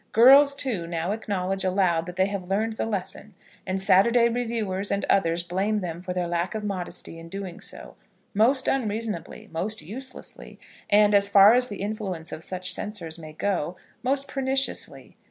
[0.13, 3.35] Girls, too, now acknowledge aloud that they have learned the lesson;
[3.67, 7.93] and Saturday Reviewers and others blame them for their lack of modesty in doing so,
[8.33, 10.59] most unreasonably, most uselessly,
[10.89, 15.17] and, as far as the influence of such censors may go, most perniciously.